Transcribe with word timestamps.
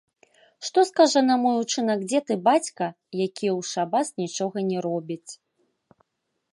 Што 0.69 0.79
скажа 0.89 1.21
на 1.27 1.35
мой 1.43 1.55
учынак 1.65 1.99
дзед 2.09 2.25
і 2.37 2.39
бацька, 2.49 2.85
якія 2.89 3.29
ў 3.29 3.61
шабас 3.73 4.07
нічога 4.23 4.57
не 4.73 4.77
робяць? 4.91 5.31